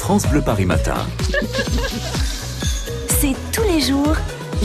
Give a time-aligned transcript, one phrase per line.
[0.00, 0.96] France Bleu Paris Matin.
[3.20, 4.16] C'est tous les jours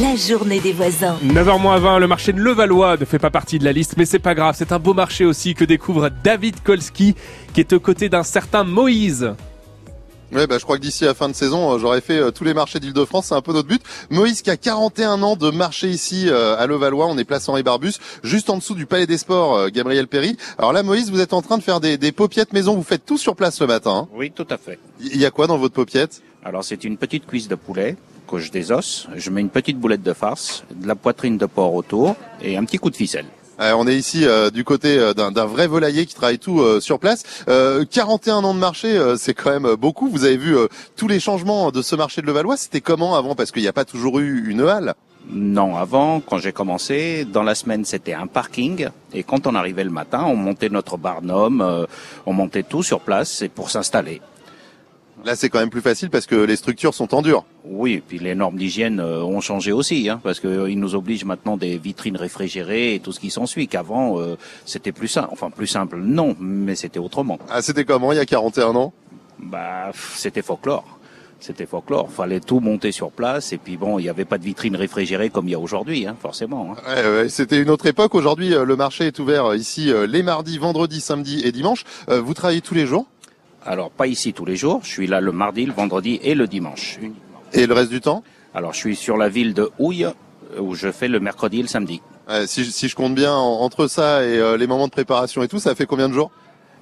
[0.00, 1.16] la journée des voisins.
[1.24, 4.34] 9h20, le marché de Levallois ne fait pas partie de la liste, mais c'est pas
[4.34, 7.16] grave, c'est un beau marché aussi que découvre David Kolski,
[7.52, 9.34] qui est aux côtés d'un certain Moïse.
[10.34, 12.42] Ouais, bah, je crois que d'ici la fin de saison, euh, j'aurais fait euh, tous
[12.42, 13.26] les marchés d'Île-de-France.
[13.26, 13.80] C'est un peu notre but.
[14.10, 17.06] Moïse qui a 41 ans de marché ici euh, à Levallois.
[17.06, 17.94] On est place Henri Barbus,
[18.24, 20.36] juste en dessous du Palais des Sports, Gabriel Perry.
[20.58, 22.74] Alors là, Moïse, vous êtes en train de faire des, des paupiètes maison.
[22.74, 23.84] Vous faites tout sur place ce matin.
[23.94, 24.80] Hein oui, tout à fait.
[25.00, 26.20] Il y a quoi dans votre paupiette?
[26.44, 27.96] Alors c'est une petite cuisse de poulet
[28.28, 29.06] que je désosse.
[29.14, 32.64] Je mets une petite boulette de farce, de la poitrine de porc autour et un
[32.64, 33.26] petit coup de ficelle.
[33.60, 36.98] Euh, on est ici euh, du côté euh, d'un vrai volailler qui travaille tout sur
[36.98, 37.22] place.
[37.90, 40.08] 41 ans de marché, c'est quand même beaucoup.
[40.08, 40.56] Vous avez vu
[40.96, 42.56] tous les changements de ce marché de Levallois.
[42.56, 43.34] C'était comment avant?
[43.34, 44.94] Parce qu'il n'y a pas toujours eu une halle.
[45.28, 48.88] Non, avant, quand j'ai commencé, dans la semaine, c'était un parking.
[49.12, 51.86] Et quand on arrivait le matin, on montait notre barnum,
[52.26, 54.20] on montait tout sur place pour s'installer.
[55.24, 57.44] Là, c'est quand même plus facile parce que les structures sont en dur.
[57.64, 60.94] Oui, et puis les normes d'hygiène euh, ont changé aussi, hein, parce qu'ils euh, nous
[60.94, 63.66] obligent maintenant des vitrines réfrigérées et tout ce qui s'ensuit.
[63.66, 64.36] Qu'avant, euh,
[64.66, 65.28] c'était plus simple.
[65.32, 67.38] Enfin, plus simple, non, mais c'était autrement.
[67.48, 68.92] Ah, c'était comment il y a 41 ans?
[69.38, 70.98] Bah, c'était folklore.
[71.40, 72.10] C'était folklore.
[72.10, 73.54] Fallait tout monter sur place.
[73.54, 76.06] Et puis bon, il n'y avait pas de vitrine réfrigérée comme il y a aujourd'hui,
[76.06, 76.74] hein, forcément.
[76.76, 76.94] Hein.
[76.94, 78.14] Ouais, ouais, c'était une autre époque.
[78.14, 81.84] Aujourd'hui, le marché est ouvert ici les mardis, vendredis, samedis et dimanches.
[82.08, 83.06] Vous travaillez tous les jours?
[83.66, 84.80] Alors, pas ici tous les jours.
[84.82, 86.98] Je suis là le mardi, le vendredi et le dimanche.
[87.52, 88.22] Et le reste du temps
[88.54, 90.06] Alors, je suis sur la ville de Houille,
[90.58, 92.02] où je fais le mercredi et le samedi.
[92.46, 95.58] si, si, je compte bien, entre ça et euh, les moments de préparation et tout,
[95.58, 96.30] ça fait combien de jours?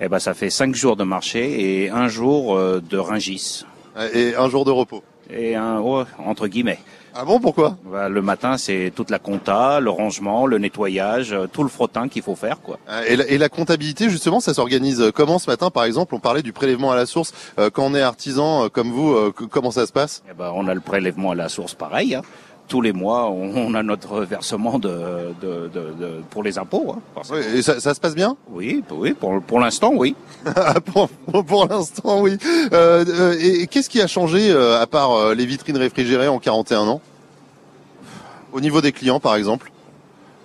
[0.00, 3.66] Eh ben, ça fait cinq jours de marché et un jour euh, de ringis.
[4.14, 5.82] Et un jour de repos Et un,
[6.24, 6.78] entre guillemets.
[7.14, 7.76] Ah bon, pourquoi?
[7.84, 12.08] Bah, Le matin, c'est toute la compta, le rangement, le nettoyage, euh, tout le frottin
[12.08, 12.60] qu'il faut faire.
[12.60, 12.78] quoi.
[12.86, 16.14] Ah, et la, et la comptabilité, justement, ça s'organise euh, comment ce matin Par exemple,
[16.14, 17.32] on parlait du prélèvement à la source.
[17.58, 20.22] Euh, quand on est artisan comme vous, comment ça se passe?
[20.30, 22.14] Eh ben, On a le prélèvement à la source pareil.
[22.14, 22.22] Hein
[22.70, 26.94] tous les mois, on a notre versement de, de, de, pour les impôts.
[26.96, 28.36] Hein, oui, et ça, ça, se passe bien?
[28.48, 30.14] Oui, oui, pour, pour l'instant, oui.
[30.86, 31.08] pour,
[31.44, 32.38] pour l'instant, oui.
[32.72, 37.00] Euh, et qu'est-ce qui a changé à part les vitrines réfrigérées en 41 ans?
[38.52, 39.72] Au niveau des clients, par exemple?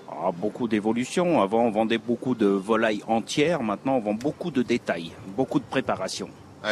[0.10, 1.44] Ah, beaucoup d'évolutions.
[1.44, 3.62] Avant, on vendait beaucoup de volailles entières.
[3.62, 6.30] Maintenant, on vend beaucoup de détails, beaucoup de préparation.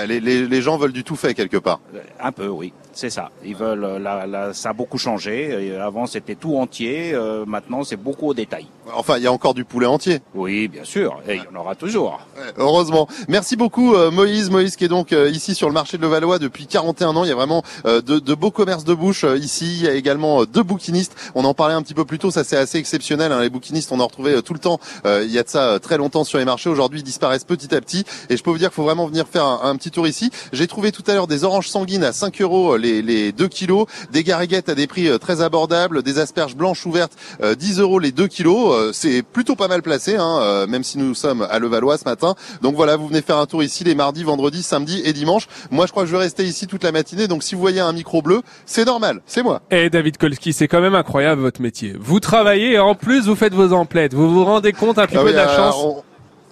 [0.08, 1.80] Les, les, les gens veulent du tout fait quelque part.
[2.20, 2.74] Un peu, oui.
[2.94, 3.32] C'est ça.
[3.44, 3.84] Ils veulent.
[3.84, 5.76] Euh, la, la, ça a beaucoup changé.
[5.82, 7.12] Avant, c'était tout entier.
[7.14, 8.68] Euh, maintenant, c'est beaucoup au détail.
[8.94, 10.22] Enfin, il y a encore du poulet entier.
[10.36, 11.20] Oui, bien sûr.
[11.28, 12.20] Et il y en aura toujours.
[12.58, 13.08] heureusement.
[13.28, 14.52] Merci beaucoup, euh, Moïse.
[14.52, 17.24] Moïse qui est donc ici sur le marché de Levallois depuis 41 ans.
[17.24, 19.78] Il y a vraiment de, de, beaux commerces de bouche ici.
[19.80, 21.16] Il y a également deux bouquinistes.
[21.34, 22.30] On en parlait un petit peu plus tôt.
[22.30, 23.32] Ça, c'est assez exceptionnel.
[23.32, 23.42] Hein.
[23.42, 24.80] Les bouquinistes, on en retrouvait tout le temps.
[25.06, 26.70] il y a de ça très longtemps sur les marchés.
[26.70, 28.06] Aujourd'hui, ils disparaissent petit à petit.
[28.30, 30.30] Et je peux vous dire qu'il faut vraiment venir faire un, un petit tour ici.
[30.52, 33.88] J'ai trouvé tout à l'heure des oranges sanguines à 5 euros les, les 2 kilos,
[34.12, 38.00] des gariguettes à des prix euh, très abordables, des asperges blanches ouvertes 10 euh, euros
[38.00, 38.74] les 2 kilos.
[38.74, 42.36] Euh, c'est plutôt pas mal placé, hein, même si nous sommes à Levallois ce matin.
[42.62, 45.48] Donc voilà, vous venez faire un tour ici les mardis, vendredis, samedis et dimanches.
[45.72, 47.28] Moi, je crois que je vais rester ici toute la matinée.
[47.28, 49.62] Donc si vous voyez un micro bleu, c'est normal, c'est moi.
[49.72, 51.96] Et eh, David Kolski, c'est quand même incroyable votre métier.
[52.00, 54.14] Vous travaillez et en plus vous faites vos emplettes.
[54.14, 55.76] Vous vous rendez compte un petit ah peu de la chance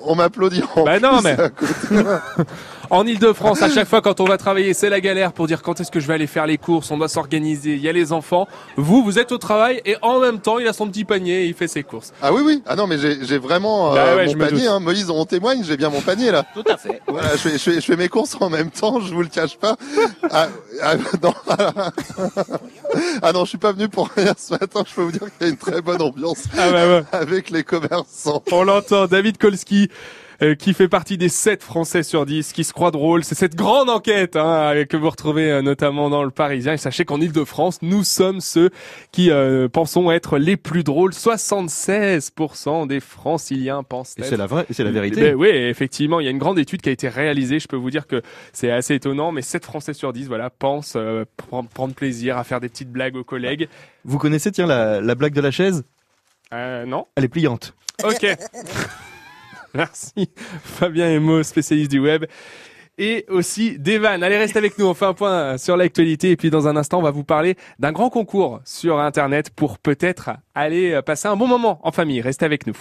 [0.03, 0.64] on m'applaudit.
[0.86, 1.38] Bah non, mais
[2.91, 5.79] en Ile-de-France, à chaque fois quand on va travailler, c'est la galère pour dire quand
[5.79, 6.91] est-ce que je vais aller faire les courses.
[6.91, 7.75] On doit s'organiser.
[7.75, 8.50] Il y a les enfants.
[8.75, 11.46] Vous, vous êtes au travail et en même temps, il a son petit panier et
[11.46, 12.12] il fait ses courses.
[12.22, 12.62] Ah oui, oui.
[12.68, 14.68] Ah non, mais j'ai vraiment euh, bah mon panier.
[14.68, 14.81] Hein.
[14.81, 15.63] Moïse, on témoigne.
[15.63, 16.44] J'ai bien mon panier là.
[16.53, 17.02] Tout à fait.
[17.07, 19.00] Voilà, je, fais, je, fais, mes courses en même temps.
[19.00, 19.78] Je vous le cache pas.
[20.29, 20.50] Ah,
[20.84, 21.34] ah, non.
[23.22, 24.84] ah non, je suis pas venu pour rien ce matin.
[24.85, 27.63] Je peux vous dire qu'il y a une très bonne ambiance ah bah avec les
[27.63, 28.44] commerçants.
[28.52, 29.08] On l'entend.
[29.08, 29.90] David Kolski.
[30.44, 33.24] Euh, qui fait partie des 7 Français sur 10 qui se croient drôles.
[33.24, 36.74] C'est cette grande enquête hein, que vous retrouvez euh, notamment dans le Parisien.
[36.74, 38.72] Et sachez qu'en Ile-de-France, nous sommes ceux
[39.12, 41.12] qui euh, pensons être les plus drôles.
[41.12, 45.22] 76% des Franciliens pensent Et c'est la vraie, c'est la vérité.
[45.22, 47.59] Ben oui, effectivement, il y a une grande étude qui a été réalisée.
[47.59, 50.97] Je peux vous dire que c'est assez étonnant, mais 7 Français sur 10, voilà, pensent
[51.73, 53.70] prendre plaisir à faire des petites blagues aux collègues.
[54.05, 55.84] Vous connaissez, tiens, la, la blague de la chaise?
[56.53, 57.05] Euh, non.
[57.16, 57.76] Elle est pliante.
[58.03, 58.26] Ok.
[59.76, 60.29] Merci
[60.64, 62.26] Fabien Emo, spécialiste du web.
[62.97, 64.22] Et aussi Devan.
[64.22, 64.85] Allez, reste avec nous.
[64.85, 66.32] On fait un point sur l'actualité.
[66.32, 69.79] Et puis dans un instant, on va vous parler d'un grand concours sur Internet pour
[69.79, 72.22] peut-être aller passer un bon moment en famille.
[72.22, 72.78] Restez avec nous.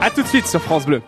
[0.00, 1.02] À tout de suite sur France Bleu.